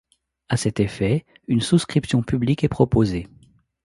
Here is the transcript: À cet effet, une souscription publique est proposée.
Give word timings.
À 0.49 0.57
cet 0.57 0.79
effet, 0.79 1.27
une 1.47 1.61
souscription 1.61 2.23
publique 2.23 2.63
est 2.63 2.67
proposée. 2.69 3.27